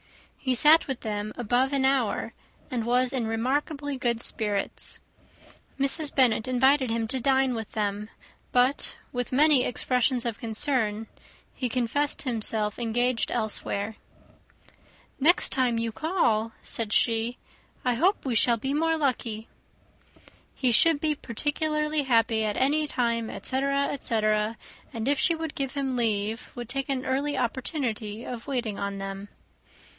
He 0.39 0.55
sat 0.55 0.87
with 0.87 1.01
them 1.01 1.31
above 1.35 1.71
an 1.71 1.85
hour, 1.85 2.33
and 2.71 2.83
was 2.87 3.13
in 3.13 3.27
remarkably 3.27 3.95
good 3.99 4.19
spirits. 4.19 4.99
Mrs. 5.79 6.13
Bennet 6.15 6.47
invited 6.47 6.89
him 6.89 7.07
to 7.09 7.19
dine 7.19 7.53
with 7.53 7.73
them; 7.73 8.09
but, 8.51 8.95
with 9.11 9.31
many 9.31 9.63
expressions 9.63 10.25
of 10.25 10.39
concern, 10.39 11.05
he 11.53 11.69
confessed 11.69 12.23
himself 12.23 12.79
engaged 12.79 13.29
elsewhere. 13.31 13.97
"Next 15.19 15.49
time 15.49 15.77
you 15.77 15.91
call," 15.91 16.53
said 16.63 16.91
she, 16.91 17.37
"I 17.85 17.93
hope 17.93 18.25
we 18.25 18.33
shall 18.33 18.57
be 18.57 18.73
more 18.73 18.97
lucky." 18.97 19.47
He 20.55 20.71
should 20.71 20.99
be 20.99 21.13
particularly 21.13 22.01
happy 22.01 22.43
at 22.43 22.57
any 22.57 22.87
time, 22.87 23.29
etc., 23.29 23.85
etc.; 23.89 24.57
and 24.91 25.07
if 25.07 25.19
she 25.19 25.35
would 25.35 25.53
give 25.53 25.73
him 25.73 25.95
leave, 25.95 26.49
would 26.55 26.67
take 26.69 26.89
an 26.89 27.05
early 27.05 27.37
opportunity 27.37 28.23
of 28.25 28.47
waiting 28.47 28.79
on 28.79 28.97
them. 28.97 29.29